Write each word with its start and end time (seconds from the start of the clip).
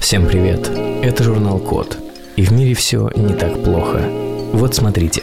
Всем 0.00 0.26
привет! 0.26 0.68
Это 1.04 1.22
журнал 1.22 1.60
Код. 1.60 1.96
И 2.34 2.42
в 2.42 2.50
мире 2.50 2.74
все 2.74 3.08
не 3.14 3.34
так 3.34 3.62
плохо. 3.62 4.00
Вот 4.52 4.74
смотрите. 4.74 5.22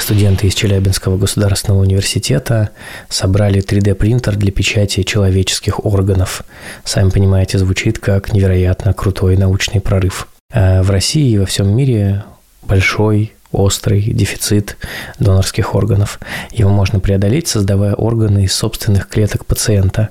Студенты 0.00 0.48
из 0.48 0.54
Челябинского 0.54 1.16
государственного 1.16 1.82
университета 1.82 2.70
собрали 3.08 3.62
3D-принтер 3.62 4.34
для 4.34 4.50
печати 4.50 5.04
человеческих 5.04 5.84
органов. 5.84 6.42
Сами 6.82 7.10
понимаете, 7.10 7.58
звучит 7.58 8.00
как 8.00 8.32
невероятно 8.32 8.94
крутой 8.94 9.36
научный 9.36 9.80
прорыв. 9.80 10.26
А 10.52 10.82
в 10.82 10.90
России 10.90 11.34
и 11.34 11.38
во 11.38 11.46
всем 11.46 11.68
мире 11.68 12.24
большой 12.62 13.32
острый 13.54 14.02
дефицит 14.02 14.76
донорских 15.18 15.74
органов. 15.74 16.20
Его 16.52 16.70
можно 16.70 17.00
преодолеть, 17.00 17.48
создавая 17.48 17.94
органы 17.94 18.44
из 18.44 18.52
собственных 18.52 19.08
клеток 19.08 19.46
пациента. 19.46 20.10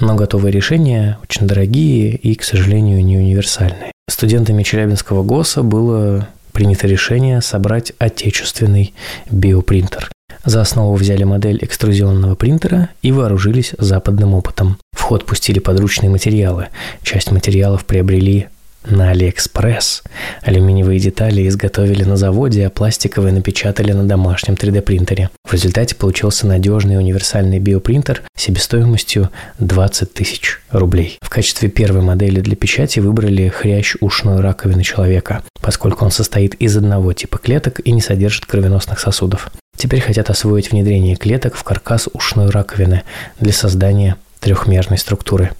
Но 0.00 0.14
готовые 0.14 0.52
решения 0.52 1.18
очень 1.22 1.46
дорогие 1.46 2.14
и, 2.14 2.34
к 2.34 2.44
сожалению, 2.44 3.04
не 3.04 3.18
универсальные. 3.18 3.92
Студентами 4.08 4.62
Челябинского 4.62 5.22
ГОСа 5.22 5.62
было 5.62 6.28
принято 6.52 6.86
решение 6.86 7.42
собрать 7.42 7.92
отечественный 7.98 8.94
биопринтер. 9.30 10.10
За 10.44 10.60
основу 10.60 10.94
взяли 10.94 11.24
модель 11.24 11.58
экструзионного 11.62 12.34
принтера 12.34 12.90
и 13.02 13.12
вооружились 13.12 13.72
западным 13.78 14.34
опытом. 14.34 14.78
В 14.92 15.00
ход 15.00 15.24
пустили 15.24 15.58
подручные 15.58 16.10
материалы. 16.10 16.68
Часть 17.02 17.30
материалов 17.30 17.84
приобрели 17.86 18.48
на 18.86 19.10
Алиэкспресс. 19.10 20.02
Алюминиевые 20.42 21.00
детали 21.00 21.46
изготовили 21.48 22.04
на 22.04 22.16
заводе, 22.16 22.66
а 22.66 22.70
пластиковые 22.70 23.32
напечатали 23.32 23.92
на 23.92 24.04
домашнем 24.04 24.54
3D-принтере. 24.54 25.30
В 25.44 25.52
результате 25.52 25.94
получился 25.94 26.46
надежный 26.46 26.98
универсальный 26.98 27.58
биопринтер 27.58 28.22
себестоимостью 28.36 29.30
20 29.58 30.12
тысяч 30.12 30.60
рублей. 30.70 31.18
В 31.20 31.30
качестве 31.30 31.68
первой 31.68 32.02
модели 32.02 32.40
для 32.40 32.56
печати 32.56 33.00
выбрали 33.00 33.48
хрящ 33.48 33.96
ушной 34.00 34.40
раковины 34.40 34.82
человека, 34.82 35.42
поскольку 35.60 36.04
он 36.04 36.10
состоит 36.10 36.54
из 36.54 36.76
одного 36.76 37.12
типа 37.12 37.38
клеток 37.38 37.80
и 37.84 37.92
не 37.92 38.00
содержит 38.00 38.46
кровеносных 38.46 39.00
сосудов. 39.00 39.50
Теперь 39.76 40.00
хотят 40.00 40.30
освоить 40.30 40.70
внедрение 40.70 41.16
клеток 41.16 41.56
в 41.56 41.64
каркас 41.64 42.08
ушной 42.12 42.50
раковины 42.50 43.02
для 43.40 43.52
создания 43.52 44.16
трехмерной 44.40 44.98
структуры. 44.98 45.50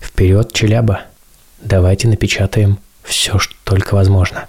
Вперед, 0.00 0.52
Челяба! 0.52 1.02
Давайте 1.62 2.08
напечатаем 2.08 2.78
все, 3.04 3.38
что 3.38 3.54
только 3.64 3.94
возможно. 3.94 4.46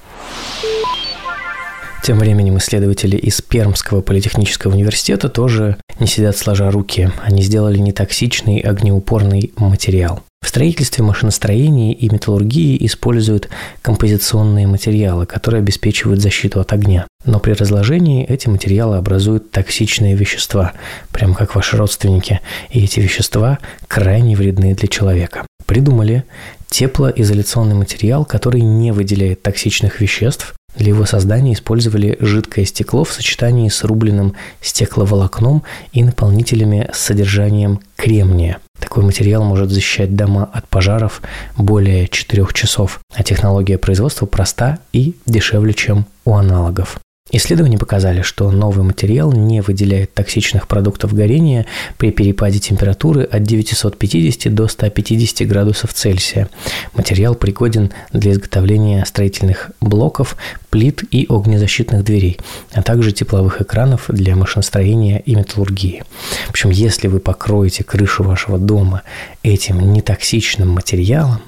Тем 2.03 2.17
временем 2.17 2.57
исследователи 2.57 3.15
из 3.15 3.41
Пермского 3.41 4.01
политехнического 4.01 4.73
университета 4.73 5.29
тоже 5.29 5.77
не 5.99 6.07
сидят 6.07 6.35
сложа 6.35 6.71
руки. 6.71 7.11
Они 7.23 7.43
сделали 7.43 7.77
нетоксичный 7.77 8.59
огнеупорный 8.59 9.53
материал. 9.55 10.23
В 10.43 10.47
строительстве, 10.47 11.03
машиностроении 11.03 11.93
и 11.93 12.09
металлургии 12.09 12.83
используют 12.87 13.49
композиционные 13.83 14.65
материалы, 14.65 15.27
которые 15.27 15.59
обеспечивают 15.59 16.19
защиту 16.19 16.59
от 16.59 16.73
огня. 16.73 17.05
Но 17.23 17.39
при 17.39 17.51
разложении 17.51 18.25
эти 18.25 18.47
материалы 18.47 18.97
образуют 18.97 19.51
токсичные 19.51 20.15
вещества, 20.15 20.73
прямо 21.11 21.35
как 21.35 21.53
ваши 21.53 21.77
родственники, 21.77 22.41
и 22.71 22.83
эти 22.83 22.99
вещества 22.99 23.59
крайне 23.87 24.35
вредны 24.35 24.73
для 24.73 24.87
человека. 24.87 25.45
Придумали 25.67 26.23
теплоизоляционный 26.71 27.75
материал, 27.75 28.25
который 28.25 28.61
не 28.61 28.91
выделяет 28.91 29.43
токсичных 29.43 30.01
веществ. 30.01 30.55
Для 30.75 30.87
его 30.87 31.05
создания 31.05 31.53
использовали 31.53 32.17
жидкое 32.21 32.63
стекло 32.63 33.03
в 33.03 33.11
сочетании 33.11 33.67
с 33.67 33.83
рубленым 33.83 34.35
стекловолокном 34.61 35.63
и 35.91 36.01
наполнителями 36.01 36.89
с 36.93 36.97
содержанием 36.97 37.81
кремния. 37.97 38.59
Такой 38.79 39.03
материал 39.03 39.43
может 39.43 39.69
защищать 39.69 40.15
дома 40.15 40.49
от 40.51 40.67
пожаров 40.69 41.21
более 41.57 42.07
4 42.07 42.47
часов, 42.53 43.01
а 43.13 43.21
технология 43.21 43.77
производства 43.77 44.25
проста 44.25 44.79
и 44.93 45.15
дешевле, 45.25 45.73
чем 45.73 46.05
у 46.23 46.35
аналогов. 46.35 46.99
Исследования 47.33 47.77
показали, 47.77 48.21
что 48.21 48.51
новый 48.51 48.83
материал 48.83 49.31
не 49.31 49.61
выделяет 49.61 50.13
токсичных 50.13 50.67
продуктов 50.67 51.13
горения 51.13 51.65
при 51.97 52.11
перепаде 52.11 52.59
температуры 52.59 53.23
от 53.23 53.43
950 53.43 54.53
до 54.53 54.67
150 54.67 55.47
градусов 55.47 55.93
Цельсия. 55.93 56.49
Материал 56.93 57.35
пригоден 57.35 57.91
для 58.11 58.33
изготовления 58.33 59.05
строительных 59.05 59.71
блоков, 59.79 60.35
плит 60.69 61.03
и 61.09 61.25
огнезащитных 61.29 62.03
дверей, 62.03 62.37
а 62.73 62.83
также 62.83 63.13
тепловых 63.13 63.61
экранов 63.61 64.05
для 64.09 64.35
машиностроения 64.35 65.19
и 65.19 65.35
металлургии. 65.35 66.03
Общем, 66.49 66.69
если 66.69 67.07
вы 67.07 67.19
покроете 67.19 67.85
крышу 67.85 68.23
вашего 68.23 68.57
дома 68.57 69.03
этим 69.41 69.93
нетоксичным 69.93 70.67
материалом, 70.69 71.41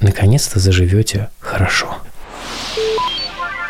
наконец-то 0.00 0.60
заживете 0.60 1.30
хорошо. 1.40 1.96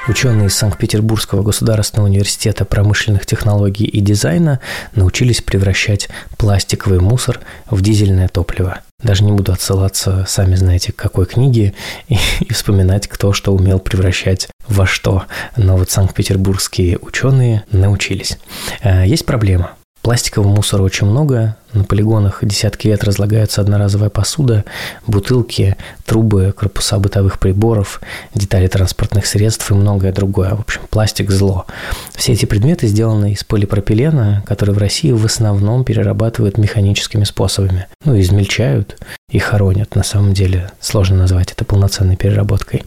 Ученые 0.09 0.49
из 0.49 0.57
Санкт-Петербургского 0.57 1.43
государственного 1.43 2.09
университета 2.09 2.65
промышленных 2.65 3.27
технологий 3.27 3.85
и 3.85 4.01
дизайна 4.01 4.61
научились 4.95 5.43
превращать 5.43 6.09
пластиковый 6.39 7.01
мусор 7.01 7.41
в 7.69 7.83
дизельное 7.83 8.29
топливо. 8.29 8.81
Даже 9.03 9.25
не 9.25 9.33
буду 9.33 9.53
отсылаться, 9.53 10.25
сами 10.27 10.55
знаете, 10.55 10.93
к 10.93 10.97
какой 10.97 11.27
книге, 11.27 11.75
и, 12.09 12.17
и 12.41 12.53
вспоминать, 12.53 13.09
кто 13.09 13.33
что 13.33 13.55
умел 13.55 13.79
превращать 13.79 14.49
во 14.69 14.87
что. 14.87 15.25
Но 15.57 15.77
вот 15.77 15.91
санкт-петербургские 15.91 16.99
ученые 16.99 17.65
научились. 17.71 18.39
Э, 18.83 19.07
есть 19.07 19.27
проблема. 19.27 19.73
Пластикового 20.03 20.49
мусора 20.49 20.83
очень 20.83 21.07
много. 21.07 21.57
На 21.73 21.85
полигонах 21.85 22.41
десятки 22.43 22.89
лет 22.89 23.05
разлагаются 23.05 23.61
одноразовая 23.61 24.11
посуда, 24.11 24.65
бутылки, 25.07 25.77
трубы, 26.05 26.53
корпуса 26.57 26.99
бытовых 26.99 27.39
приборов, 27.39 28.01
детали 28.35 28.67
транспортных 28.67 29.27
средств 29.27 29.71
и 29.71 29.75
многое 29.75 30.13
другое. 30.13 30.55
В 30.55 30.61
общем, 30.61 30.81
пластик– 30.91 31.31
зло. 31.33 31.67
Все 32.15 32.33
эти 32.33 32.45
предметы 32.45 32.89
сделаны 32.89 33.33
из 33.33 33.45
полипропилена, 33.45 34.43
который 34.47 34.75
в 34.75 34.79
России 34.79 35.13
в 35.13 35.25
основном 35.25 35.85
перерабатывают 35.85 36.59
механическими 36.59 37.23
способами. 37.23 37.87
Ну, 38.05 38.19
измельчают 38.19 38.99
и 39.31 39.39
хоронят. 39.39 39.95
На 39.95 40.03
самом 40.03 40.35
деле 40.35 40.71
сложно 40.81 41.19
назвать 41.19 41.53
это 41.53 41.65
полноценной 41.65 42.17
переработкой. 42.17 42.83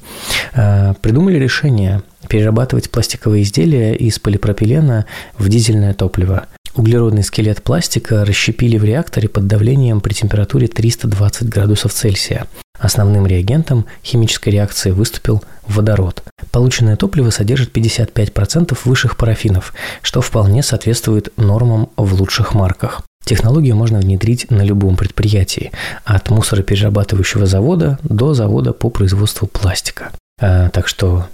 А, 0.53 0.93
придумали 0.95 1.37
решение 1.37 2.01
перерабатывать 2.27 2.89
пластиковые 2.89 3.43
изделия 3.43 3.95
из 3.95 4.19
полипропилена 4.19 5.05
в 5.37 5.47
дизельное 5.47 5.93
топливо– 5.93 6.47
Углеродный 6.75 7.23
скелет 7.23 7.61
пластика 7.61 8.25
расщепили 8.25 8.77
в 8.77 8.83
реакторе 8.83 9.29
под 9.29 9.45
давлением 9.45 10.01
при 10.01 10.13
температуре 10.13 10.67
320 10.67 11.47
градусов 11.47 11.93
Цельсия. 11.93 12.47
Основным 12.79 13.27
реагентом 13.27 13.85
химической 14.03 14.49
реакции 14.49 14.89
выступил 14.89 15.43
водород. 15.67 16.23
Полученное 16.51 16.95
топливо 16.95 17.29
содержит 17.29 17.75
55% 17.77 18.75
высших 18.85 19.17
парафинов, 19.17 19.73
что 20.01 20.21
вполне 20.21 20.63
соответствует 20.63 21.31
нормам 21.37 21.89
в 21.95 22.13
лучших 22.15 22.55
марках. 22.55 23.03
Технологию 23.23 23.75
можно 23.75 23.99
внедрить 23.99 24.49
на 24.49 24.63
любом 24.63 24.97
предприятии, 24.97 25.71
от 26.03 26.29
мусороперерабатывающего 26.29 27.45
завода 27.45 27.99
до 28.03 28.33
завода 28.33 28.73
по 28.73 28.89
производству 28.89 29.47
пластика. 29.47 30.11
А, 30.41 30.69
так 30.69 30.87
что, 30.87 31.27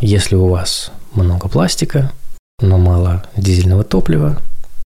если 0.00 0.36
у 0.36 0.48
вас 0.48 0.92
много 1.14 1.48
пластика, 1.48 2.12
но 2.60 2.78
мало 2.78 3.24
дизельного 3.36 3.82
топлива, 3.82 4.40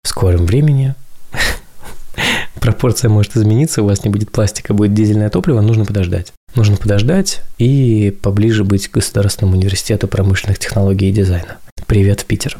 в 0.07 0.09
скором 0.09 0.47
времени 0.47 0.95
пропорция 2.61 3.11
может 3.11 3.37
измениться, 3.37 3.83
у 3.83 3.87
вас 3.87 4.05
не 4.05 4.11
будет 4.11 4.31
пластика, 4.31 4.73
будет 4.73 4.95
дизельное 4.95 5.31
топливо, 5.31 5.61
нужно 5.61 5.85
подождать. 5.85 6.33
Нужно 6.55 6.77
подождать 6.77 7.43
и 7.59 8.17
поближе 8.23 8.63
быть 8.63 8.87
к 8.87 8.95
Государственному 8.95 9.59
университету 9.59 10.07
промышленных 10.07 10.61
технологий 10.61 11.09
и 11.09 11.13
дизайна. 11.13 11.57
Привет, 11.87 12.25
Питер. 12.25 12.57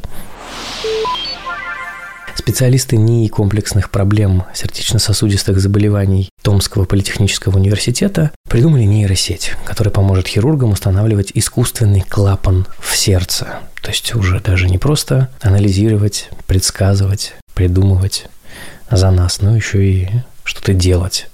Специалисты 2.47 2.95
НИИ 2.95 3.27
комплексных 3.27 3.89
проблем 3.91 4.45
сердечно-сосудистых 4.53 5.59
заболеваний 5.59 6.29
Томского 6.41 6.85
политехнического 6.85 7.57
университета 7.57 8.31
придумали 8.47 8.83
нейросеть, 8.83 9.51
которая 9.65 9.91
поможет 9.91 10.29
хирургам 10.29 10.71
устанавливать 10.71 11.31
искусственный 11.33 12.05
клапан 12.07 12.65
в 12.79 12.95
сердце. 12.95 13.59
То 13.81 13.89
есть 13.89 14.15
уже 14.15 14.39
даже 14.39 14.69
не 14.69 14.77
просто 14.77 15.27
анализировать, 15.41 16.29
предсказывать, 16.45 17.33
придумывать 17.53 18.27
за 18.89 19.11
нас, 19.11 19.41
но 19.41 19.53
еще 19.53 19.85
и 19.85 20.09
что-то 20.45 20.73
делать. 20.73 21.27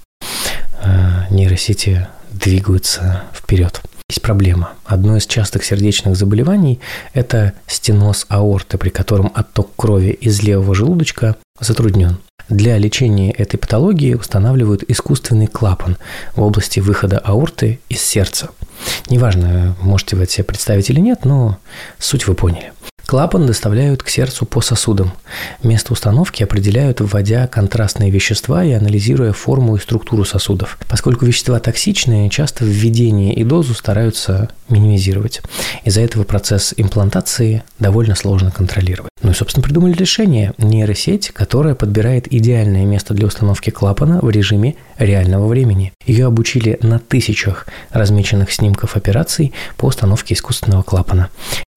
А, 0.82 1.28
нейросети 1.30 2.08
двигаются 2.32 3.22
вперед. 3.32 3.80
Есть 4.10 4.20
проблема. 4.20 4.74
Одно 4.84 5.16
из 5.16 5.26
частых 5.26 5.64
сердечных 5.64 6.14
заболеваний– 6.14 6.78
это 7.14 7.54
стеноз 7.66 8.26
аорты, 8.28 8.76
при 8.76 8.90
котором 8.90 9.32
отток 9.34 9.70
крови 9.76 10.10
из 10.10 10.42
левого 10.42 10.74
желудочка 10.74 11.36
затруднен. 11.58 12.18
Для 12.50 12.76
лечения 12.76 13.30
этой 13.30 13.56
патологии 13.56 14.14
устанавливают 14.14 14.84
искусственный 14.88 15.46
клапан 15.46 15.96
в 16.36 16.42
области 16.42 16.80
выхода 16.80 17.18
аорты 17.18 17.80
из 17.88 18.02
сердца. 18.02 18.50
Неважно, 19.08 19.74
можете 19.80 20.16
вы 20.16 20.24
это 20.24 20.32
себе 20.32 20.44
представить 20.44 20.90
или 20.90 21.00
нет, 21.00 21.24
но 21.24 21.58
суть 21.98 22.26
вы 22.26 22.34
поняли. 22.34 22.72
Клапан 23.06 23.46
доставляют 23.46 24.02
к 24.02 24.08
сердцу 24.08 24.46
по 24.46 24.60
сосудам. 24.60 25.12
Место 25.62 25.92
установки 25.92 26.42
определяют, 26.42 27.00
вводя 27.00 27.46
контрастные 27.46 28.10
вещества 28.10 28.64
и 28.64 28.72
анализируя 28.72 29.32
форму 29.32 29.76
и 29.76 29.80
структуру 29.80 30.24
сосудов. 30.24 30.78
Поскольку 30.88 31.26
вещества 31.26 31.60
токсичные, 31.60 32.30
часто 32.30 32.64
введение 32.64 33.34
и 33.34 33.44
дозу 33.44 33.74
стараются 33.74 34.48
минимизировать. 34.68 35.42
Из-за 35.84 36.00
этого 36.00 36.24
процесс 36.24 36.72
имплантации 36.76 37.62
довольно 37.78 38.14
сложно 38.14 38.50
контролировать. 38.50 39.10
Ну 39.22 39.30
и, 39.30 39.34
собственно, 39.34 39.62
придумали 39.62 39.92
решение– 39.92 40.52
нейросеть, 40.58 41.30
которая 41.30 41.74
подбирает 41.74 42.32
идеальное 42.32 42.84
место 42.84 43.14
для 43.14 43.26
установки 43.26 43.70
клапана 43.70 44.20
в 44.22 44.30
режиме 44.30 44.76
реального 44.98 45.46
времени. 45.46 45.92
Ее 46.06 46.26
обучили 46.26 46.78
на 46.82 46.98
тысячах 46.98 47.66
размеченных 47.90 48.52
снимков 48.52 48.96
операций 48.96 49.52
по 49.76 49.86
установке 49.86 50.34
искусственного 50.34 50.82
клапана. 50.82 51.30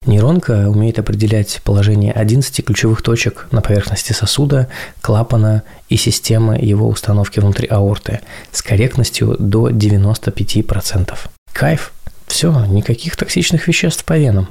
Нейронка 0.06 0.68
умеет 0.68 0.98
определять 0.98 1.60
положение 1.64 2.12
11 2.12 2.64
ключевых 2.64 3.02
точек 3.02 3.46
на 3.50 3.60
поверхности 3.60 4.12
сосуда, 4.12 4.68
клапана 5.02 5.64
и 5.88 5.96
системы 5.96 6.56
его 6.56 6.88
установки 6.88 7.40
внутри 7.40 7.68
аорты 7.68 8.20
с 8.52 8.62
корректностью 8.62 9.36
до 9.38 9.68
95%. 9.68 11.14
Кайф! 11.52 11.92
Все, 12.26 12.64
никаких 12.66 13.16
токсичных 13.16 13.66
веществ 13.68 14.04
по 14.04 14.16
венам. 14.16 14.48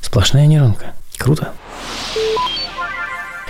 Сплошная 0.00 0.46
нейронка. 0.46 0.92
Круто. 1.16 1.52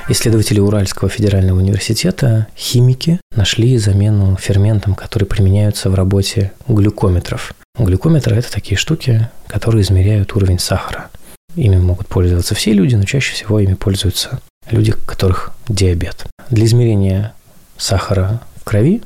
Исследователи 0.08 0.60
Уральского 0.60 1.08
федерального 1.08 1.58
университета, 1.58 2.46
химики, 2.56 3.20
нашли 3.36 3.76
замену 3.78 4.36
ферментам, 4.36 4.94
которые 4.94 5.26
применяются 5.26 5.88
в 5.88 5.94
работе 5.94 6.52
глюкометров. 6.66 7.54
Глюкометры– 7.78 8.36
это 8.36 8.50
такие 8.50 8.76
штуки, 8.76 9.28
которые 9.46 9.82
измеряют 9.82 10.34
уровень 10.34 10.58
сахара– 10.58 11.10
Ими 11.56 11.76
могут 11.76 12.06
пользоваться 12.08 12.54
все 12.54 12.72
люди, 12.72 12.94
но 12.94 13.04
чаще 13.04 13.32
всего 13.32 13.58
ими 13.60 13.74
пользуются 13.74 14.40
люди, 14.70 14.92
у 14.92 15.06
которых 15.06 15.52
диабет. 15.68 16.26
Для 16.48 16.64
измерения 16.66 17.34
сахара 17.76 18.40
в 18.56 18.64
крови 18.64 19.02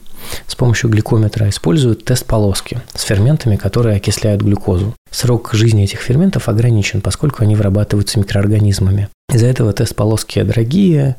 с 0.47 0.55
помощью 0.55 0.91
гликометра 0.91 1.49
используют 1.49 2.05
тест-полоски 2.05 2.81
с 2.95 3.03
ферментами, 3.03 3.57
которые 3.57 3.97
окисляют 3.97 4.43
глюкозу. 4.43 4.95
Срок 5.11 5.51
жизни 5.53 5.85
этих 5.85 6.01
ферментов 6.01 6.49
ограничен, 6.49 7.01
поскольку 7.01 7.43
они 7.43 7.57
вырабатываются 7.57 8.19
микроорганизмами. 8.19 9.09
Из-за 9.33 9.47
этого 9.47 9.73
тест-полоски 9.73 10.43
дорогие 10.43 11.17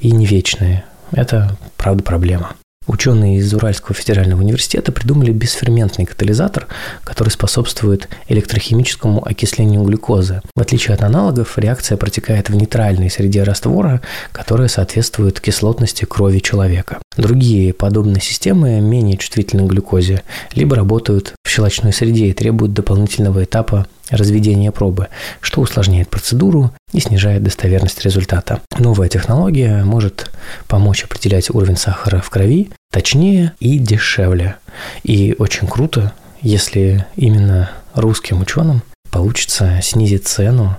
и 0.00 0.10
не 0.10 0.26
вечные. 0.26 0.84
Это, 1.12 1.56
правда, 1.76 2.02
проблема. 2.02 2.52
Ученые 2.86 3.38
из 3.38 3.52
Уральского 3.52 3.94
федерального 3.94 4.40
университета 4.40 4.92
придумали 4.92 5.32
бесферментный 5.32 6.06
катализатор, 6.06 6.68
который 7.02 7.30
способствует 7.30 8.08
электрохимическому 8.28 9.26
окислению 9.26 9.82
глюкозы. 9.82 10.40
В 10.54 10.60
отличие 10.60 10.94
от 10.94 11.02
аналогов, 11.02 11.58
реакция 11.58 11.96
протекает 11.96 12.48
в 12.48 12.54
нейтральной 12.54 13.10
среде 13.10 13.42
раствора, 13.42 14.02
которая 14.32 14.68
соответствует 14.68 15.40
кислотности 15.40 16.04
крови 16.04 16.38
человека. 16.38 16.98
Другие 17.16 17.74
подобные 17.74 18.20
системы 18.20 18.80
менее 18.80 19.16
чувствительны 19.16 19.66
к 19.66 19.70
глюкозе, 19.70 20.22
либо 20.54 20.76
работают 20.76 21.34
в 21.44 21.48
щелочной 21.48 21.92
среде 21.92 22.26
и 22.26 22.32
требуют 22.32 22.72
дополнительного 22.72 23.42
этапа 23.42 23.86
разведения 24.10 24.72
пробы, 24.72 25.08
что 25.40 25.60
усложняет 25.60 26.08
процедуру 26.08 26.72
и 26.92 27.00
снижает 27.00 27.42
достоверность 27.42 28.02
результата. 28.04 28.60
Новая 28.78 29.08
технология 29.08 29.84
может 29.84 30.30
помочь 30.68 31.04
определять 31.04 31.50
уровень 31.50 31.76
сахара 31.76 32.20
в 32.20 32.30
крови 32.30 32.70
точнее 32.92 33.52
и 33.60 33.78
дешевле. 33.78 34.56
И 35.02 35.34
очень 35.38 35.66
круто, 35.66 36.12
если 36.40 37.06
именно 37.16 37.70
русским 37.94 38.40
ученым 38.40 38.82
получится 39.10 39.80
снизить 39.82 40.26
цену 40.26 40.76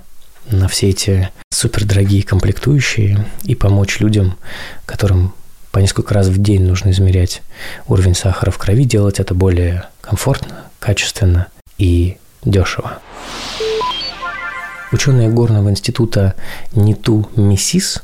на 0.49 0.67
все 0.67 0.89
эти 0.89 1.29
супердорогие 1.51 2.23
комплектующие 2.23 3.25
и 3.43 3.55
помочь 3.55 3.99
людям, 3.99 4.37
которым 4.85 5.33
по 5.71 5.79
несколько 5.79 6.13
раз 6.13 6.27
в 6.27 6.41
день 6.41 6.63
нужно 6.63 6.91
измерять 6.91 7.41
уровень 7.87 8.15
сахара 8.15 8.51
в 8.51 8.57
крови, 8.57 8.85
делать 8.85 9.19
это 9.19 9.33
более 9.33 9.85
комфортно, 10.01 10.65
качественно 10.79 11.47
и 11.77 12.17
дешево. 12.43 12.99
Ученые 14.91 15.29
Горного 15.29 15.69
института 15.69 16.35
НИТУ 16.73 17.29
МИСИС 17.35 18.03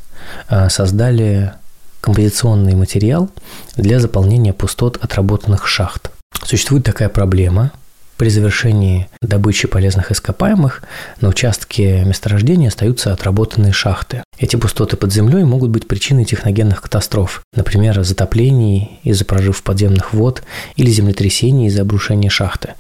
а, 0.50 0.70
создали 0.70 1.54
композиционный 2.02 2.76
материал 2.76 3.30
для 3.78 4.00
заполнения 4.00 4.54
пустот 4.54 4.98
отработанных 4.98 5.68
шахт. 5.68 6.12
Существует 6.46 6.84
такая 6.84 7.10
проблема– 7.10 7.72
при 8.18 8.30
завершении 8.30 9.10
добычи 9.22 9.68
полезных 9.68 10.12
ископаемых 10.12 10.84
на 11.22 11.30
участке 11.30 12.04
месторождения 12.06 12.70
остаются 12.70 13.12
отработанные 13.12 13.74
шахты. 13.74 14.24
Эти 14.38 14.56
пустоты 14.56 14.98
под 14.98 15.14
землей 15.14 15.44
могут 15.44 15.70
быть 15.70 15.88
причиной 15.88 16.26
техногенных 16.26 16.82
катастроф, 16.82 17.42
например, 17.56 18.04
затоплений 18.04 19.00
из-за 19.04 19.26
прорыв 19.26 19.64
подземных 19.64 20.14
вод 20.14 20.44
или 20.76 20.90
землетрясений 20.90 21.68
из-за 21.68 21.82
обрушения 21.82 22.30
шахты. 22.30 22.74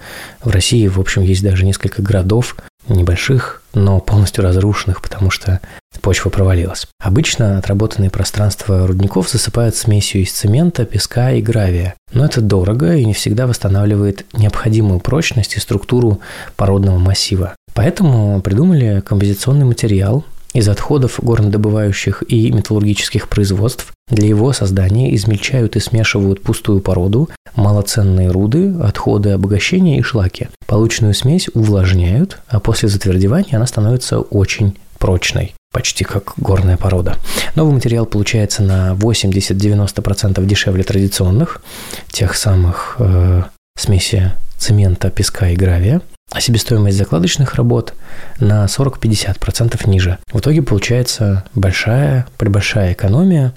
В 0.43 0.49
России, 0.49 0.87
в 0.87 0.99
общем, 0.99 1.21
есть 1.21 1.43
даже 1.43 1.65
несколько 1.65 2.01
городов, 2.01 2.55
небольших, 2.87 3.61
но 3.73 3.99
полностью 3.99 4.43
разрушенных, 4.43 5.01
потому 5.01 5.29
что 5.29 5.59
почва 6.01 6.29
провалилась. 6.29 6.87
Обычно 6.99 7.57
отработанные 7.57 8.09
пространства 8.09 8.85
рудников 8.85 9.29
засыпают 9.29 9.75
смесью 9.75 10.21
из 10.21 10.31
цемента, 10.31 10.85
песка 10.85 11.31
и 11.31 11.41
гравия. 11.41 11.95
Но 12.11 12.25
это 12.25 12.41
дорого 12.41 12.95
и 12.95 13.05
не 13.05 13.13
всегда 13.13 13.47
восстанавливает 13.47 14.25
необходимую 14.33 14.99
прочность 14.99 15.55
и 15.55 15.59
структуру 15.59 16.19
породного 16.55 16.97
массива. 16.97 17.55
Поэтому 17.73 18.39
придумали 18.41 19.01
композиционный 19.01 19.65
материал, 19.65 20.25
из 20.53 20.69
отходов 20.69 21.19
горнодобывающих 21.21 22.23
и 22.27 22.51
металлургических 22.51 23.27
производств 23.27 23.91
для 24.07 24.27
его 24.27 24.53
создания 24.53 25.13
измельчают 25.15 25.75
и 25.75 25.79
смешивают 25.79 26.41
пустую 26.41 26.79
породу, 26.79 27.29
малоценные 27.55 28.29
руды, 28.29 28.73
отходы 28.81 29.31
обогащения 29.31 29.99
и 29.99 30.03
шлаки. 30.03 30.49
Полученную 30.67 31.13
смесь 31.13 31.49
увлажняют, 31.53 32.39
а 32.47 32.59
после 32.59 32.89
затвердевания 32.89 33.55
она 33.57 33.65
становится 33.65 34.19
очень 34.19 34.77
прочной 34.99 35.53
почти 35.73 36.05
как 36.05 36.33
горная 36.37 36.77
порода. 36.77 37.17
Новый 37.55 37.73
материал 37.73 38.05
получается 38.05 38.61
на 38.61 38.93
80-90% 38.93 40.45
дешевле 40.45 40.83
традиционных, 40.83 41.61
тех 42.09 42.35
самых 42.35 42.97
э, 42.99 43.41
смеси 43.75 44.31
цемента, 44.57 45.09
песка 45.09 45.49
и 45.49 45.55
гравия 45.55 46.01
а 46.33 46.41
себестоимость 46.41 46.97
закладочных 46.97 47.55
работ 47.55 47.93
на 48.39 48.65
40-50% 48.65 49.87
ниже. 49.87 50.17
В 50.31 50.39
итоге 50.39 50.61
получается 50.63 51.45
большая, 51.53 52.27
прибольшая 52.37 52.93
экономия, 52.93 53.53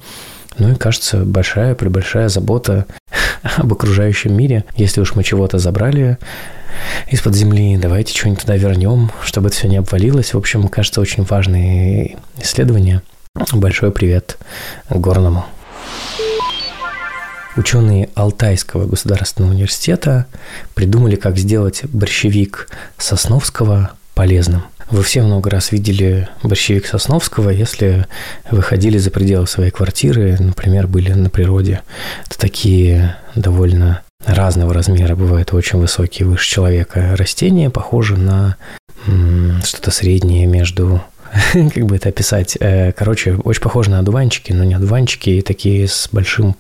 ну 0.59 0.73
и, 0.73 0.75
кажется, 0.75 1.19
большая, 1.25 1.75
прибольшая 1.75 2.29
забота 2.29 2.87
об 3.57 3.73
окружающем 3.73 4.35
мире. 4.37 4.65
Если 4.77 5.01
уж 5.01 5.15
мы 5.15 5.25
чего-то 5.25 5.59
забрали 5.59 6.19
из-под 7.11 7.35
земли, 7.35 7.79
давайте 7.79 8.15
что-нибудь 8.15 8.43
туда 8.43 8.57
вернем, 8.57 9.11
чтобы 9.23 9.49
это 9.49 9.57
все 9.57 9.69
не 9.69 9.79
обвалилось. 9.79 10.35
В 10.35 10.39
общем, 10.39 10.69
кажется, 10.69 11.01
очень 11.01 11.25
важные 11.25 12.19
исследования. 12.39 13.03
Большой 13.53 13.91
привет 13.91 14.39
Горному. 14.91 15.47
Ученые 17.57 18.11
Алтайского 18.15 18.87
государственного 18.87 19.53
университета 19.53 20.27
придумали, 20.75 21.17
как 21.17 21.39
сделать 21.39 21.85
борщевик 21.85 22.69
Сосновского 22.99 23.93
полезным. 24.15 24.65
Вы 24.91 25.03
все 25.03 25.23
много 25.23 25.51
раз 25.51 25.73
видели 25.73 26.29
борщевик 26.43 26.87
Сосновского, 26.87 27.51
если 27.51 28.07
выходили 28.51 28.99
за 28.99 29.11
пределы 29.11 29.47
своей 29.47 29.71
квартиры, 29.71 30.37
например, 30.39 30.87
были 30.87 31.13
на 31.13 31.29
природе. 31.31 31.81
Это 32.27 32.39
такие 32.39 33.17
довольно 33.35 34.03
разного 34.25 34.73
размера, 34.73 35.17
бывают 35.17 35.53
очень 35.53 35.79
высокие, 35.79 36.29
выше 36.29 36.49
человека 36.49 37.17
растения, 37.17 37.71
похожи 37.71 38.17
на 38.17 38.57
что-то 39.65 39.91
среднее 39.91 40.47
между 40.47 41.03
как 41.53 41.87
бы 41.87 41.97
это 41.97 42.09
описать? 42.09 42.57
Э, 42.61 42.93
короче, 42.93 43.35
очень 43.45 43.63
похоже 43.63 43.91
на 43.91 43.99
одуванчики, 43.99 44.53
но 44.53 44.65
не 44.65 44.75
одуванчики, 44.75 45.43
такие 45.47 45.89
с 45.89 46.09
большим 46.13 46.57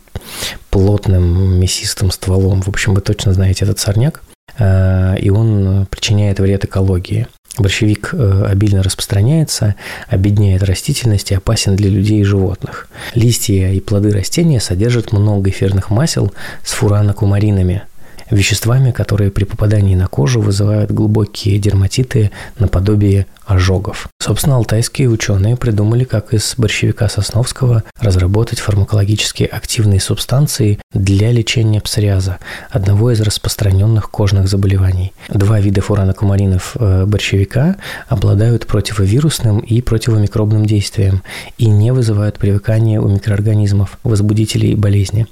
плотным 0.70 1.58
мясистым 1.60 2.10
стволом. 2.10 2.62
В 2.62 2.68
общем, 2.68 2.94
вы 2.94 3.00
точно 3.00 3.32
знаете 3.32 3.64
этот 3.64 3.78
сорняк. 3.78 4.22
Э, 4.58 5.16
и 5.18 5.30
он 5.30 5.86
причиняет 5.90 6.40
вред 6.40 6.64
экологии. 6.64 7.26
Борщевик 7.58 8.10
э, 8.12 8.46
обильно 8.46 8.82
распространяется, 8.82 9.76
обедняет 10.08 10.62
растительность 10.62 11.30
и 11.30 11.34
опасен 11.34 11.74
для 11.74 11.88
людей 11.88 12.20
и 12.20 12.24
животных. 12.24 12.88
Листья 13.14 13.70
и 13.70 13.80
плоды 13.80 14.10
растения 14.10 14.60
содержат 14.60 15.12
много 15.12 15.48
эфирных 15.50 15.90
масел 15.90 16.32
с 16.62 16.72
фуранокумаринами, 16.72 17.82
веществами, 18.30 18.90
которые 18.90 19.30
при 19.30 19.44
попадании 19.44 19.94
на 19.94 20.06
кожу 20.06 20.40
вызывают 20.40 20.90
глубокие 20.90 21.58
дерматиты 21.58 22.30
наподобие 22.58 23.26
ожогов. 23.46 24.08
Собственно, 24.20 24.56
алтайские 24.56 25.08
ученые 25.08 25.56
придумали, 25.56 26.04
как 26.04 26.34
из 26.34 26.54
борщевика 26.56 27.08
Сосновского 27.08 27.84
разработать 28.00 28.58
фармакологически 28.58 29.44
активные 29.44 30.00
субстанции 30.00 30.80
для 30.92 31.30
лечения 31.30 31.80
псориаза, 31.80 32.38
одного 32.70 33.12
из 33.12 33.20
распространенных 33.20 34.10
кожных 34.10 34.48
заболеваний. 34.48 35.12
Два 35.28 35.60
вида 35.60 35.80
фуранокумаринов 35.80 36.76
э, 36.78 37.04
борщевика 37.06 37.76
обладают 38.08 38.66
противовирусным 38.66 39.60
и 39.60 39.80
противомикробным 39.80 40.66
действием 40.66 41.22
и 41.56 41.66
не 41.66 41.92
вызывают 41.92 42.38
привыкания 42.38 43.00
у 43.00 43.08
микроорганизмов, 43.08 43.98
возбудителей 44.02 44.74
болезни. 44.74 45.26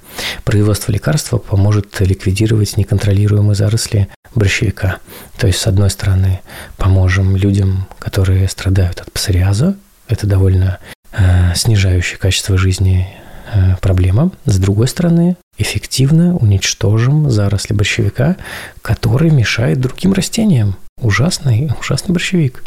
Производство 0.44 0.92
лекарства 0.92 1.38
поможет 1.38 2.00
ликвидировать 2.00 2.76
неконтролируемые 2.76 3.56
заросли 3.56 4.08
борщевика. 4.34 4.98
То 5.38 5.46
есть, 5.46 5.58
с 5.58 5.66
одной 5.66 5.90
стороны, 5.90 6.40
поможем 6.76 7.36
людям, 7.36 7.86
которые 8.04 8.46
страдают 8.48 9.00
от 9.00 9.10
псориаза, 9.12 9.76
это 10.08 10.26
довольно 10.26 10.78
э, 11.12 11.54
снижающее 11.54 12.18
качество 12.18 12.58
жизни 12.58 13.08
э, 13.52 13.76
проблема. 13.80 14.30
С 14.44 14.58
другой 14.58 14.88
стороны, 14.88 15.36
эффективно 15.56 16.36
уничтожим 16.36 17.30
заросли 17.30 17.72
борщевика, 17.72 18.36
который 18.82 19.30
мешает 19.30 19.80
другим 19.80 20.12
растениям. 20.12 20.76
Ужасный, 21.00 21.70
ужасный 21.80 22.12
борщевик. 22.12 22.62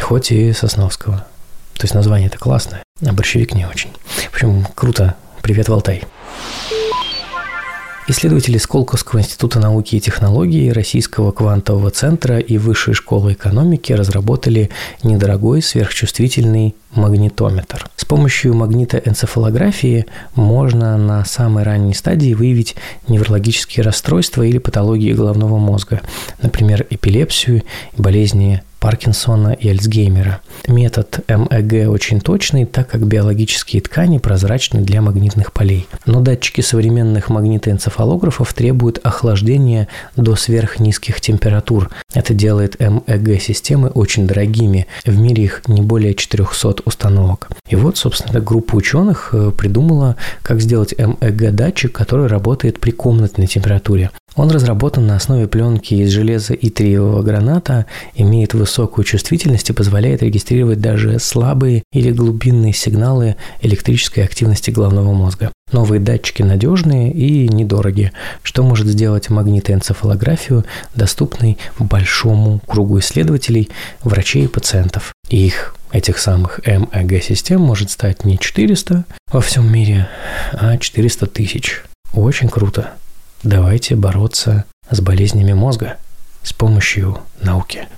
Хоть 0.00 0.32
и 0.32 0.52
Сосновского. 0.52 1.26
То 1.74 1.84
есть 1.84 1.94
название 1.94 2.26
это 2.26 2.38
классное, 2.38 2.82
а 3.00 3.12
борщевик 3.12 3.54
не 3.54 3.66
очень. 3.66 3.90
В 4.30 4.34
общем, 4.34 4.66
круто. 4.74 5.14
Привет, 5.42 5.68
Алтай. 5.68 6.02
Исследователи 8.08 8.58
Сколковского 8.58 9.20
института 9.20 9.60
науки 9.60 9.94
и 9.94 10.00
технологий, 10.00 10.72
Российского 10.72 11.30
квантового 11.30 11.90
центра 11.90 12.40
и 12.40 12.58
Высшей 12.58 12.94
школы 12.94 13.34
экономики 13.34 13.92
разработали 13.92 14.70
недорогой 15.04 15.62
сверхчувствительный 15.62 16.74
магнитометр. 16.90 17.86
С 17.94 18.04
помощью 18.04 18.54
магнитоэнцефалографии 18.54 20.06
можно 20.34 20.98
на 20.98 21.24
самой 21.24 21.62
ранней 21.62 21.94
стадии 21.94 22.34
выявить 22.34 22.74
неврологические 23.06 23.84
расстройства 23.84 24.42
или 24.42 24.58
патологии 24.58 25.12
головного 25.12 25.58
мозга, 25.58 26.00
например, 26.42 26.84
эпилепсию 26.90 27.62
и 27.96 28.02
болезни 28.02 28.62
Паркинсона 28.82 29.52
и 29.52 29.68
Альцгеймера. 29.68 30.40
Метод 30.66 31.20
МЭГ 31.28 31.88
очень 31.88 32.20
точный, 32.20 32.66
так 32.66 32.88
как 32.88 33.06
биологические 33.06 33.80
ткани 33.80 34.18
прозрачны 34.18 34.80
для 34.80 35.00
магнитных 35.00 35.52
полей. 35.52 35.86
Но 36.04 36.20
датчики 36.20 36.62
современных 36.62 37.28
магнитоэнцефалографов 37.28 38.52
требуют 38.52 38.98
охлаждения 39.04 39.86
до 40.16 40.34
сверхнизких 40.34 41.20
температур. 41.20 41.90
Это 42.12 42.34
делает 42.34 42.76
МЭГ-системы 42.80 43.88
очень 43.88 44.26
дорогими. 44.26 44.88
В 45.04 45.16
мире 45.16 45.44
их 45.44 45.62
не 45.68 45.80
более 45.80 46.14
400 46.14 46.82
установок. 46.84 47.50
И 47.68 47.76
вот, 47.76 47.98
собственно, 47.98 48.40
группа 48.40 48.74
ученых 48.74 49.30
э, 49.32 49.52
придумала, 49.56 50.16
как 50.42 50.60
сделать 50.60 50.92
МЭГ-датчик, 50.98 51.92
который 51.92 52.26
работает 52.26 52.80
при 52.80 52.90
комнатной 52.90 53.46
температуре. 53.46 54.10
Он 54.34 54.50
разработан 54.50 55.06
на 55.06 55.16
основе 55.16 55.46
пленки 55.46 55.94
из 55.94 56.10
железа 56.10 56.54
и 56.54 56.70
триевого 56.70 57.22
граната, 57.22 57.86
имеет 58.14 58.54
высокую 58.54 59.04
чувствительность 59.04 59.68
и 59.68 59.74
позволяет 59.74 60.22
регистрировать 60.22 60.80
даже 60.80 61.18
слабые 61.18 61.82
или 61.92 62.10
глубинные 62.10 62.72
сигналы 62.72 63.36
электрической 63.60 64.24
активности 64.24 64.70
головного 64.70 65.12
мозга. 65.12 65.52
Новые 65.70 66.00
датчики 66.00 66.42
надежные 66.42 67.12
и 67.12 67.48
недорогие, 67.48 68.12
что 68.42 68.62
может 68.62 68.86
сделать 68.86 69.28
магнитоэнцефалографию 69.28 70.64
доступной 70.94 71.58
большому 71.78 72.60
кругу 72.66 73.00
исследователей, 73.00 73.68
врачей 74.02 74.44
и 74.44 74.48
пациентов. 74.48 75.12
Их, 75.28 75.74
этих 75.92 76.18
самых 76.18 76.60
МЭГ-систем, 76.66 77.60
может 77.60 77.90
стать 77.90 78.24
не 78.24 78.38
400 78.38 79.04
во 79.30 79.40
всем 79.40 79.70
мире, 79.70 80.08
а 80.52 80.76
400 80.78 81.26
тысяч. 81.26 81.82
Очень 82.14 82.48
круто. 82.48 82.92
Давайте 83.42 83.96
бороться 83.96 84.66
с 84.90 85.00
болезнями 85.00 85.52
мозга 85.52 85.98
с 86.44 86.52
помощью 86.52 87.18
науки. 87.40 87.88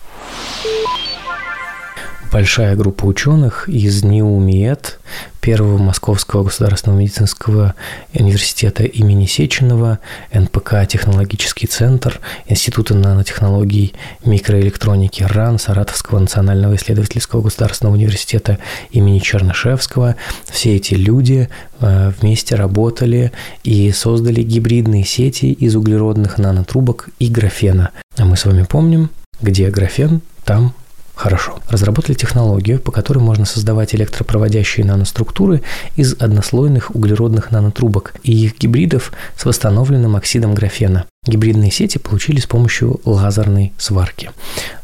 Большая 2.35 2.75
группа 2.75 3.05
ученых 3.05 3.69
из 3.69 4.03
НИУМИЭТ 4.03 4.99
Первого 5.41 5.79
Московского 5.79 6.43
государственного 6.43 6.99
медицинского 6.99 7.77
университета 8.13 8.83
имени 8.83 9.27
Сеченова, 9.27 10.01
НПК 10.33 10.85
«Технологический 10.89 11.69
центр», 11.69 12.19
Института 12.49 12.95
нанотехнологий 12.95 13.95
микроэлектроники 14.25 15.23
РАН, 15.23 15.61
Саратовского 15.61 16.19
национального 16.19 16.75
исследовательского 16.75 17.41
государственного 17.41 17.95
университета 17.95 18.59
имени 18.91 19.21
Чернышевского. 19.21 20.17
Все 20.51 20.75
эти 20.75 20.95
люди 20.95 21.49
э, 21.79 22.13
вместе 22.21 22.57
работали 22.57 23.31
и 23.63 23.93
создали 23.93 24.43
гибридные 24.43 25.05
сети 25.05 25.53
из 25.53 25.77
углеродных 25.77 26.39
нанотрубок 26.39 27.11
и 27.21 27.29
графена. 27.29 27.91
А 28.17 28.25
мы 28.25 28.37
с 28.37 28.45
вами 28.45 28.65
помним, 28.65 29.11
где 29.41 29.71
графен, 29.71 30.21
там 30.45 30.75
Хорошо. 31.15 31.61
Разработали 31.69 32.15
технологию, 32.15 32.81
по 32.81 32.91
которой 32.91 33.19
можно 33.19 33.45
создавать 33.45 33.95
электропроводящие 33.95 34.85
наноструктуры 34.85 35.63
из 35.97 36.15
однослойных 36.15 36.95
углеродных 36.95 37.51
нанотрубок 37.51 38.15
и 38.25 38.33
их 38.33 38.59
гибридов 38.59 39.13
с 39.37 39.45
восстановленным 39.45 40.17
оксидом 40.17 40.55
графена. 40.55 41.07
Гибридные 41.27 41.71
сети 41.71 41.99
получили 41.99 42.41
с 42.41 42.47
помощью 42.47 43.01
лазерной 43.05 43.73
сварки. 43.79 44.31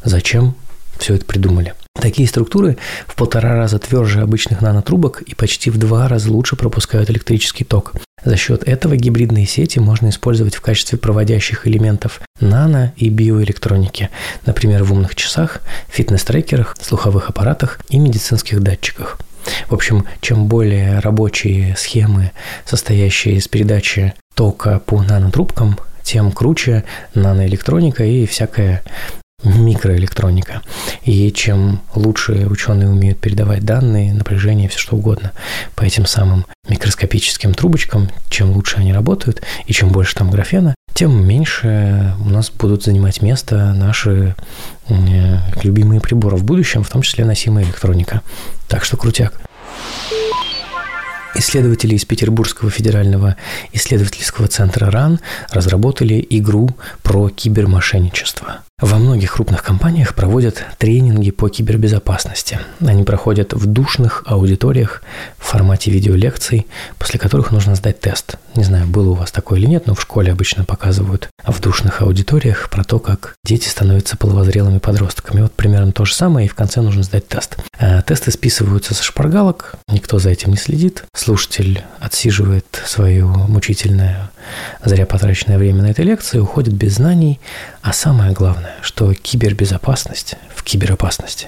Зачем 0.03 0.55
все 0.97 1.15
это 1.15 1.25
придумали? 1.25 1.73
Такие 2.01 2.27
структуры 2.27 2.77
в 3.05 3.15
полтора 3.15 3.55
раза 3.55 3.77
тверже 3.77 4.21
обычных 4.21 4.61
нанотрубок 4.61 5.21
и 5.21 5.35
почти 5.35 5.69
в 5.69 5.77
два 5.77 6.07
раза 6.07 6.31
лучше 6.31 6.55
пропускают 6.55 7.09
электрический 7.09 7.63
ток. 7.63 7.93
За 8.23 8.37
счет 8.37 8.63
этого 8.63 8.95
гибридные 8.95 9.45
сети 9.45 9.79
можно 9.79 10.09
использовать 10.09 10.55
в 10.55 10.61
качестве 10.61 10.97
проводящих 10.97 11.67
элементов 11.67 12.21
нано- 12.39 12.93
и 12.95 13.09
биоэлектроники, 13.09 14.09
например, 14.45 14.83
в 14.83 14.93
умных 14.93 15.15
часах, 15.15 15.61
фитнес-трекерах, 15.89 16.75
слуховых 16.81 17.29
аппаратах 17.29 17.79
и 17.89 17.99
медицинских 17.99 18.61
датчиках. 18.61 19.19
В 19.67 19.73
общем, 19.73 20.05
чем 20.21 20.47
более 20.47 20.99
рабочие 20.99 21.75
схемы, 21.75 22.31
состоящие 22.65 23.35
из 23.35 23.47
передачи 23.47 24.13
тока 24.35 24.79
по 24.79 25.01
нанотрубкам, 25.01 25.77
тем 26.03 26.31
круче 26.31 26.83
наноэлектроника 27.13 28.03
и 28.03 28.25
всякая 28.25 28.81
микроэлектроника. 29.43 30.61
И 31.03 31.31
чем 31.31 31.81
лучше 31.95 32.47
ученые 32.47 32.89
умеют 32.89 33.19
передавать 33.19 33.63
данные, 33.63 34.13
напряжение, 34.13 34.69
все 34.69 34.79
что 34.79 34.95
угодно 34.95 35.31
по 35.75 35.83
этим 35.83 36.05
самым 36.05 36.45
микроскопическим 36.67 37.53
трубочкам, 37.53 38.09
чем 38.29 38.51
лучше 38.51 38.77
они 38.77 38.93
работают 38.93 39.41
и 39.65 39.73
чем 39.73 39.89
больше 39.89 40.15
там 40.15 40.29
графена, 40.29 40.75
тем 40.93 41.25
меньше 41.25 42.15
у 42.19 42.29
нас 42.29 42.51
будут 42.51 42.83
занимать 42.83 43.21
место 43.21 43.73
наши 43.73 44.35
э, 44.89 45.37
любимые 45.63 46.01
приборы 46.01 46.35
в 46.35 46.43
будущем, 46.43 46.83
в 46.83 46.89
том 46.89 47.01
числе 47.01 47.25
носимая 47.25 47.65
электроника. 47.65 48.21
Так 48.67 48.83
что 48.83 48.97
крутяк. 48.97 49.33
Исследователи 51.33 51.95
из 51.95 52.03
Петербургского 52.05 52.69
федерального 52.69 53.37
исследовательского 53.71 54.47
центра 54.47 54.91
РАН 54.91 55.21
разработали 55.49 56.25
игру 56.29 56.69
про 57.03 57.29
кибермошенничество. 57.29 58.59
Во 58.81 58.97
многих 58.97 59.33
крупных 59.33 59.61
компаниях 59.61 60.15
проводят 60.15 60.65
тренинги 60.79 61.29
по 61.29 61.49
кибербезопасности. 61.49 62.59
Они 62.83 63.03
проходят 63.03 63.53
в 63.53 63.67
душных 63.67 64.23
аудиториях 64.25 65.03
в 65.37 65.45
формате 65.45 65.91
видеолекций, 65.91 66.65
после 66.97 67.19
которых 67.19 67.51
нужно 67.51 67.75
сдать 67.75 67.99
тест. 67.99 68.37
Не 68.55 68.63
знаю, 68.63 68.87
было 68.87 69.11
у 69.11 69.13
вас 69.13 69.31
такое 69.31 69.59
или 69.59 69.67
нет, 69.67 69.85
но 69.85 69.93
в 69.93 70.01
школе 70.01 70.31
обычно 70.31 70.65
показывают 70.65 71.29
в 71.45 71.61
душных 71.61 72.01
аудиториях 72.01 72.71
про 72.71 72.83
то, 72.83 72.97
как 72.97 73.35
дети 73.45 73.67
становятся 73.67 74.17
половозрелыми 74.17 74.79
подростками. 74.79 75.41
Вот 75.41 75.53
примерно 75.53 75.91
то 75.91 76.03
же 76.03 76.15
самое, 76.15 76.47
и 76.47 76.49
в 76.49 76.55
конце 76.55 76.81
нужно 76.81 77.03
сдать 77.03 77.27
тест. 77.27 77.57
А 77.79 78.01
тесты 78.01 78.31
списываются 78.31 78.95
со 78.95 79.03
шпаргалок, 79.03 79.75
никто 79.89 80.17
за 80.17 80.31
этим 80.31 80.51
не 80.51 80.57
следит. 80.57 81.03
Слушатель 81.15 81.83
отсиживает 81.99 82.81
свое 82.87 83.25
мучительное, 83.25 84.31
зря 84.83 85.05
потраченное 85.05 85.59
время 85.59 85.83
на 85.83 85.91
этой 85.91 86.03
лекции, 86.03 86.39
уходит 86.39 86.73
без 86.73 86.95
знаний, 86.95 87.39
а 87.81 87.93
самое 87.93 88.33
главное, 88.33 88.70
что 88.81 89.13
кибербезопасность 89.13 90.35
в 90.53 90.63
киберопасности. 90.63 91.47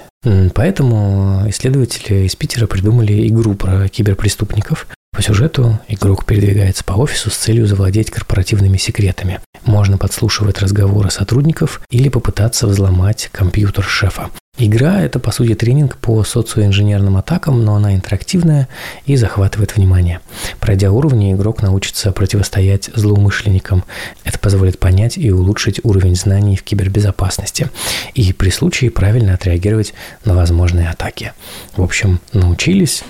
Поэтому 0.53 1.43
исследователи 1.49 2.25
из 2.25 2.35
Питера 2.35 2.67
придумали 2.67 3.27
игру 3.27 3.55
про 3.55 3.87
киберпреступников. 3.89 4.87
По 5.13 5.21
сюжету 5.21 5.79
игрок 5.87 6.25
передвигается 6.25 6.83
по 6.83 6.93
офису 6.93 7.29
с 7.29 7.35
целью 7.35 7.67
завладеть 7.67 8.09
корпоративными 8.09 8.77
секретами. 8.77 9.39
Можно 9.63 9.99
подслушивать 9.99 10.59
разговоры 10.59 11.11
сотрудников 11.11 11.81
или 11.91 12.09
попытаться 12.09 12.65
взломать 12.65 13.29
компьютер 13.31 13.83
шефа. 13.83 14.31
Игра– 14.59 15.01
это, 15.03 15.19
по 15.19 15.31
сути, 15.31 15.55
тренинг 15.55 15.97
по 15.97 16.23
социоинженерным 16.23 17.17
атакам, 17.17 17.63
но 17.63 17.75
она 17.75 17.95
интерактивная 17.95 18.67
и 19.05 19.15
захватывает 19.15 19.75
внимание. 19.75 20.19
Пройдя 20.59 20.91
уровни, 20.91 21.33
игрок 21.33 21.63
научится 21.63 22.11
противостоять 22.11 22.91
злоумышленникам. 22.93 23.83
Это 24.23 24.37
позволит 24.37 24.77
понять 24.77 25.17
и 25.17 25.31
улучшить 25.31 25.79
уровень 25.83 26.15
знаний 26.15 26.55
в 26.55 26.63
кибербезопасности 26.63 27.69
и 28.13 28.31
при 28.31 28.51
случае 28.51 28.91
правильно 28.91 29.33
отреагировать 29.33 29.95
на 30.23 30.35
возможные 30.35 30.89
атаки. 30.89 31.33
В 31.75 31.81
общем, 31.81 32.19
научились 32.31 33.03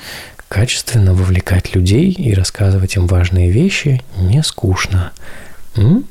качественно 0.53 1.15
вовлекать 1.15 1.74
людей 1.74 2.12
и 2.12 2.31
рассказывать 2.36 2.95
им 2.95 3.07
важные 3.07 3.50
вещи 3.50 4.03
не 4.17 4.43
скучно. 4.43 5.12
М? 5.75 6.05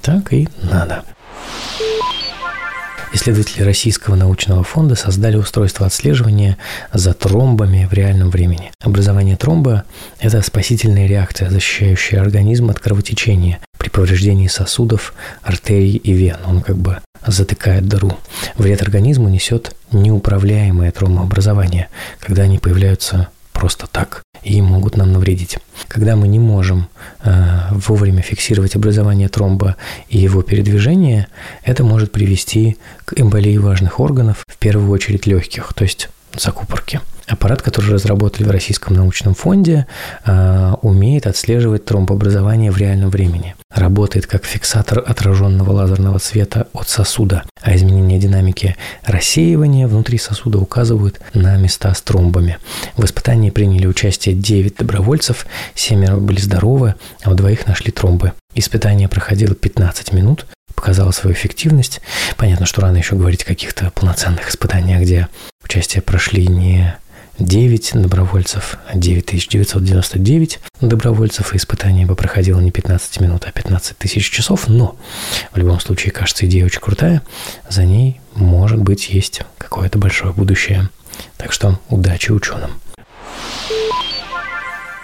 Так 0.00 0.32
и 0.32 0.48
надо. 0.62 1.02
Исследователи 3.12 3.62
Российского 3.62 4.14
научного 4.14 4.62
фонда 4.62 4.94
создали 4.94 5.36
устройство 5.36 5.86
отслеживания 5.86 6.56
за 6.92 7.14
тромбами 7.14 7.88
в 7.90 7.92
реальном 7.92 8.30
времени. 8.30 8.70
Образование 8.80 9.36
тромба– 9.36 9.82
это 10.20 10.40
спасительная 10.42 11.08
реакция, 11.08 11.50
защищающая 11.50 12.20
организм 12.20 12.70
от 12.70 12.78
кровотечения 12.78 13.58
при 13.76 13.88
повреждении 13.88 14.46
сосудов, 14.46 15.14
артерий 15.42 15.96
и 15.96 16.12
вен. 16.12 16.38
Он 16.46 16.60
как 16.60 16.76
бы 16.76 16.98
затыкает 17.26 17.88
дыру. 17.88 18.16
Вред 18.56 18.82
организму 18.82 19.28
несет 19.28 19.74
неуправляемое 19.90 20.92
тромбообразование, 20.92 21.88
когда 22.20 22.42
они 22.42 22.58
появляются 22.58 23.28
просто 23.54 23.86
так 23.86 24.22
и 24.42 24.60
могут 24.60 24.96
нам 24.98 25.12
навредить. 25.12 25.58
Когда 25.88 26.16
мы 26.16 26.28
не 26.28 26.38
можем 26.38 26.88
э, 27.22 27.32
вовремя 27.70 28.20
фиксировать 28.20 28.76
образование 28.76 29.28
тромба 29.28 29.76
и 30.10 30.18
его 30.18 30.42
передвижение, 30.42 31.28
это 31.62 31.82
может 31.84 32.12
привести 32.12 32.76
к 33.06 33.18
эмболии 33.18 33.56
важных 33.56 34.00
органов, 34.00 34.44
в 34.46 34.58
первую 34.58 34.90
очередь 34.90 35.26
легких, 35.26 35.72
то 35.72 35.84
есть 35.84 36.10
закупорки. 36.36 37.00
Аппарат, 37.26 37.62
который 37.62 37.90
разработали 37.90 38.44
в 38.46 38.50
Российском 38.50 38.94
научном 38.94 39.34
фонде, 39.34 39.86
а, 40.26 40.78
умеет 40.82 41.26
отслеживать 41.26 41.86
тромбообразование 41.86 42.70
в 42.70 42.76
реальном 42.76 43.08
времени. 43.08 43.54
Работает 43.74 44.26
как 44.28 44.44
фиксатор 44.44 45.02
отраженного 45.04 45.72
лазерного 45.72 46.18
света 46.18 46.68
от 46.72 46.88
сосуда, 46.88 47.42
а 47.60 47.74
изменения 47.74 48.18
динамики 48.18 48.76
рассеивания 49.04 49.88
внутри 49.88 50.18
сосуда 50.18 50.58
указывают 50.58 51.20
на 51.34 51.56
места 51.56 51.92
с 51.92 52.00
тромбами. 52.00 52.58
В 52.96 53.04
испытании 53.04 53.50
приняли 53.50 53.86
участие 53.86 54.36
9 54.36 54.76
добровольцев, 54.76 55.46
семеро 55.74 56.16
были 56.16 56.38
здоровы, 56.40 56.94
а 57.24 57.32
у 57.32 57.34
двоих 57.34 57.66
нашли 57.66 57.90
тромбы. 57.90 58.32
Испытание 58.54 59.08
проходило 59.08 59.56
15 59.56 60.12
минут, 60.12 60.46
показало 60.74 61.10
свою 61.10 61.34
эффективность. 61.34 62.00
Понятно, 62.36 62.66
что 62.66 62.80
рано 62.80 62.98
еще 62.98 63.16
говорить 63.16 63.42
о 63.42 63.46
каких-то 63.46 63.90
полноценных 63.90 64.48
испытаниях, 64.48 65.02
где 65.02 65.28
участие 65.64 66.02
прошли 66.02 66.46
не 66.46 66.96
9 67.38 67.90
добровольцев, 67.94 68.78
9999 68.94 70.60
добровольцев, 70.80 71.52
и 71.52 71.56
испытание 71.56 72.06
бы 72.06 72.14
проходило 72.14 72.60
не 72.60 72.70
15 72.70 73.20
минут, 73.20 73.44
а 73.46 73.52
15 73.52 73.98
тысяч 73.98 74.30
часов, 74.30 74.68
но 74.68 74.96
в 75.52 75.56
любом 75.56 75.80
случае, 75.80 76.12
кажется, 76.12 76.46
идея 76.46 76.66
очень 76.66 76.80
крутая, 76.80 77.22
за 77.68 77.84
ней, 77.84 78.20
может 78.34 78.80
быть, 78.80 79.08
есть 79.08 79.42
какое-то 79.58 79.98
большое 79.98 80.32
будущее. 80.32 80.88
Так 81.36 81.52
что 81.52 81.78
удачи 81.88 82.30
ученым. 82.30 82.70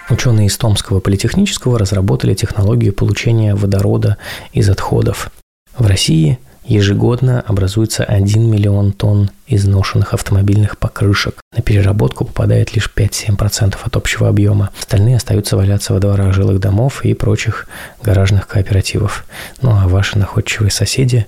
Ученые 0.09 0.47
из 0.47 0.57
Томского 0.57 0.99
политехнического 0.99 1.79
разработали 1.79 2.33
технологию 2.33 2.93
получения 2.93 3.55
водорода 3.55 4.17
из 4.51 4.69
отходов. 4.69 5.31
В 5.77 5.85
России– 5.85 6.39
Ежегодно 6.63 7.41
образуется 7.41 8.03
1 8.03 8.49
миллион 8.49 8.93
тонн 8.93 9.31
изношенных 9.47 10.13
автомобильных 10.13 10.77
покрышек. 10.77 11.35
На 11.55 11.63
переработку 11.63 12.23
попадает 12.23 12.75
лишь 12.75 12.89
5-7% 12.95 13.75
от 13.83 13.95
общего 13.95 14.29
объема. 14.29 14.69
Остальные 14.79 15.17
остаются 15.17 15.57
валяться 15.57 15.93
во 15.93 15.99
дворах 15.99 16.33
жилых 16.33 16.59
домов 16.59 17.03
и 17.03 17.13
прочих 17.13 17.67
гаражных 18.03 18.47
кооперативов. 18.47 19.25
Ну 19.61 19.71
а 19.71 19.87
ваши 19.87 20.17
находчивые 20.17 20.71
соседи 20.71 21.25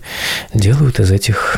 делают 0.53 0.99
из 0.99 1.11
этих 1.11 1.57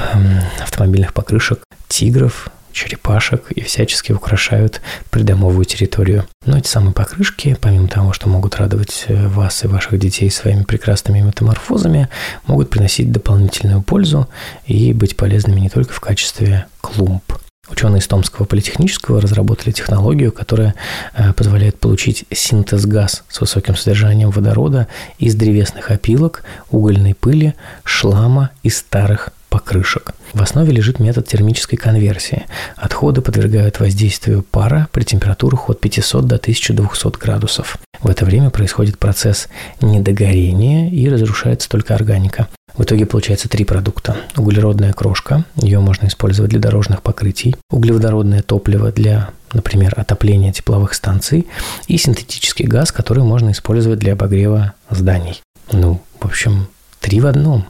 автомобильных 0.61 1.13
покрышек 1.13 1.59
тигров, 1.87 2.49
черепашек 2.75 3.51
и 3.51 3.61
всячески 3.61 4.11
украшают 4.11 4.81
придомовую 5.09 5.65
территорию. 5.65 6.25
Но 6.45 6.57
эти 6.57 6.67
самые 6.67 6.93
покрышки, 6.93 7.57
помимо 7.59 7.87
того, 7.87 8.13
что 8.13 8.29
могут 8.29 8.57
радовать 8.57 9.05
э, 9.07 9.27
вас 9.27 9.63
и 9.63 9.67
ваших 9.67 9.97
детей 9.97 10.29
своими 10.29 10.63
прекрасными 10.63 11.21
метаморфозами, 11.21 12.09
могут 12.45 12.69
приносить 12.69 13.11
дополнительную 13.11 13.81
пользу 13.81 14.29
и 14.65 14.93
быть 14.93 15.15
полезными 15.15 15.61
не 15.61 15.69
только 15.69 15.93
в 15.93 16.01
качестве 16.01 16.67
клумб. 16.81 17.23
Ученые 17.67 17.99
из 17.99 18.07
Томского 18.07 18.45
политехнического 18.45 19.19
разработали 19.19 19.71
технологию, 19.71 20.31
которая 20.31 20.75
э, 21.13 21.33
позволяет 21.33 21.79
получить 21.79 22.25
синтез-газ 22.31 23.23
с 23.27 23.41
высоким 23.41 23.75
содержанием 23.75 24.29
водорода 24.29 24.87
из 25.17 25.33
древесных 25.33 25.89
опилок, 25.89 26.43
угольной 26.69 27.15
пыли, 27.15 27.55
шлама 27.83 28.51
и 28.61 28.69
старых 28.69 29.29
покрышек. 29.55 30.13
В 30.33 30.41
основе 30.41 30.73
лежит 30.73 30.99
метод 30.99 31.25
термической 31.25 31.77
конверсии. 31.77 32.45
Отходы 32.75 33.21
подвергают 33.21 33.79
воздействию 33.79 34.43
пара 34.43 34.89
при 34.91 35.03
температурах 35.05 35.69
от 35.69 35.79
500 35.79 36.25
до 36.25 36.35
1200 36.35 37.17
градусов. 37.17 37.77
В 38.01 38.09
это 38.09 38.25
время 38.25 38.49
происходит 38.49 38.99
процесс 38.99 39.47
недогорения 39.79 40.89
и 40.89 41.07
разрушается 41.07 41.69
только 41.69 41.95
органика. 41.95 42.49
В 42.75 42.83
итоге 42.83 43.05
получается 43.05 43.47
три 43.47 43.63
продукта. 43.63 44.17
Углеродная 44.35 44.91
крошка, 44.91 45.45
ее 45.55 45.79
можно 45.79 46.07
использовать 46.07 46.51
для 46.51 46.59
дорожных 46.59 47.01
покрытий, 47.01 47.55
углеводородное 47.71 48.41
топливо 48.41 48.91
для, 48.91 49.29
например, 49.53 49.93
отопления 49.95 50.51
тепловых 50.51 50.93
станций 50.93 51.47
и 51.87 51.97
синтетический 51.97 52.65
газ, 52.65 52.91
который 52.91 53.23
можно 53.23 53.51
использовать 53.51 53.99
для 53.99 54.13
обогрева 54.13 54.73
зданий. 54.89 55.41
Ну, 55.71 56.01
в 56.19 56.25
общем, 56.25 56.67
три 56.99 57.21
в 57.21 57.25
одном. 57.25 57.67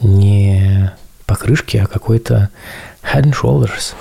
Не 0.00 0.92
покрышки, 1.28 1.76
а 1.76 1.86
какой-то 1.86 2.48
head 3.02 3.24
and 3.24 3.34
shoulders. 3.40 3.94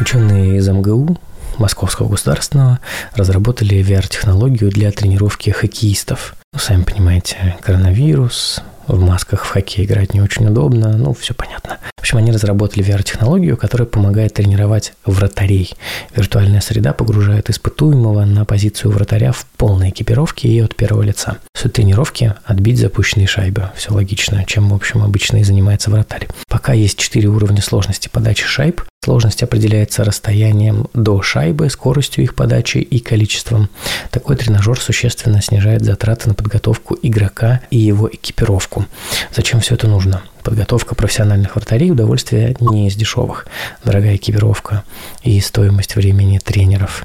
Ученые 0.00 0.58
из 0.58 0.68
МГУ 0.68 1.18
Московского 1.58 2.08
государственного 2.08 2.78
разработали 3.14 3.78
VR-технологию 3.78 4.70
для 4.70 4.92
тренировки 4.92 5.50
хоккеистов. 5.50 6.36
Ну, 6.52 6.58
сами 6.58 6.84
понимаете, 6.84 7.56
коронавирус, 7.62 8.62
в 8.86 9.00
масках 9.00 9.44
в 9.44 9.48
хоккей 9.48 9.84
играть 9.84 10.14
не 10.14 10.20
очень 10.20 10.46
удобно, 10.46 10.96
ну, 10.96 11.12
все 11.12 11.34
понятно. 11.34 11.78
Общем, 12.06 12.18
они 12.18 12.30
разработали 12.30 12.84
VR-технологию, 12.84 13.56
которая 13.56 13.84
помогает 13.84 14.34
тренировать 14.34 14.92
вратарей. 15.04 15.74
Виртуальная 16.14 16.60
среда 16.60 16.92
погружает 16.92 17.50
испытуемого 17.50 18.24
на 18.24 18.44
позицию 18.44 18.92
вратаря 18.92 19.32
в 19.32 19.44
полной 19.56 19.90
экипировке 19.90 20.46
и 20.46 20.60
от 20.60 20.76
первого 20.76 21.02
лица. 21.02 21.38
Суть 21.56 21.72
тренировки– 21.72 22.32
отбить 22.44 22.78
запущенные 22.78 23.26
шайбы. 23.26 23.72
Все 23.74 23.92
логично, 23.92 24.44
чем, 24.46 24.68
в 24.68 24.74
общем, 24.74 25.02
обычно 25.02 25.38
и 25.38 25.42
занимается 25.42 25.90
вратарь. 25.90 26.28
Пока 26.48 26.74
есть 26.74 26.96
четыре 26.96 27.26
уровня 27.26 27.60
сложности 27.60 28.08
подачи 28.08 28.44
шайб, 28.44 28.82
Сложность 29.06 29.44
определяется 29.44 30.02
расстоянием 30.02 30.88
до 30.92 31.22
шайбы, 31.22 31.70
скоростью 31.70 32.24
их 32.24 32.34
подачи 32.34 32.78
и 32.78 32.98
количеством. 32.98 33.68
Такой 34.10 34.34
тренажер 34.34 34.80
существенно 34.80 35.40
снижает 35.40 35.84
затраты 35.84 36.28
на 36.28 36.34
подготовку 36.34 36.98
игрока 37.00 37.60
и 37.70 37.78
его 37.78 38.08
экипировку. 38.12 38.84
Зачем 39.32 39.60
все 39.60 39.76
это 39.76 39.86
нужно? 39.86 40.24
Подготовка 40.46 40.94
профессиональных 40.94 41.56
вратарей– 41.56 41.90
удовольствие 41.90 42.54
не 42.60 42.86
из 42.86 42.94
дешевых. 42.94 43.48
Дорогая 43.82 44.14
экипировка 44.14 44.84
и 45.24 45.40
стоимость 45.40 45.96
времени 45.96 46.38
тренеров. 46.38 47.04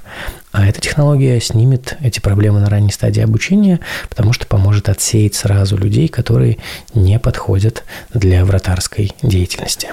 А 0.52 0.68
эта 0.68 0.80
технология 0.80 1.42
снимет 1.42 1.98
эти 2.02 2.20
проблемы 2.20 2.60
на 2.60 2.70
ранней 2.70 2.92
стадии 2.92 3.24
обучения, 3.24 3.80
потому 4.10 4.32
что 4.32 4.46
поможет 4.46 4.90
отсеять 4.90 5.34
сразу 5.34 5.76
людей, 5.76 6.08
которые 6.08 6.60
не 6.94 7.18
подходят 7.18 7.84
для 8.14 8.46
вратарской 8.46 9.12
деятельности. 9.24 9.88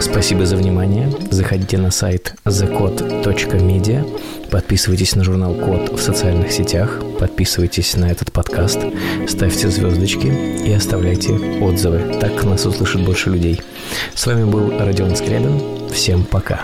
Спасибо 0.00 0.46
за 0.46 0.56
внимание. 0.56 1.10
Заходите 1.30 1.78
на 1.78 1.90
сайт 1.90 2.34
thecode.media, 2.44 4.48
подписывайтесь 4.50 5.16
на 5.16 5.24
журнал 5.24 5.54
Код 5.54 5.90
в 5.90 6.00
социальных 6.00 6.52
сетях, 6.52 7.00
подписывайтесь 7.18 7.96
на 7.96 8.10
этот 8.10 8.32
подкаст, 8.32 8.78
ставьте 9.26 9.68
звездочки 9.68 10.26
и 10.26 10.72
оставляйте 10.72 11.32
отзывы. 11.60 12.18
Так 12.20 12.44
нас 12.44 12.66
услышит 12.66 13.04
больше 13.04 13.30
людей. 13.30 13.60
С 14.14 14.26
вами 14.26 14.44
был 14.44 14.78
Родион 14.78 15.16
Скрябин. 15.16 15.88
Всем 15.90 16.24
пока. 16.24 16.60